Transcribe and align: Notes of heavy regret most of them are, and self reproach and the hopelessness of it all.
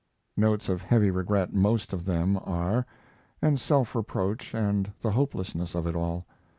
Notes 0.35 0.67
of 0.67 0.81
heavy 0.81 1.11
regret 1.11 1.53
most 1.53 1.93
of 1.93 2.05
them 2.05 2.35
are, 2.43 2.87
and 3.39 3.59
self 3.59 3.93
reproach 3.93 4.55
and 4.55 4.91
the 5.01 5.11
hopelessness 5.11 5.75
of 5.75 5.85
it 5.85 5.95
all. 5.95 6.25